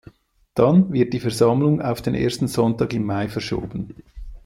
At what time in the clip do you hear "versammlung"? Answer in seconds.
1.19-1.79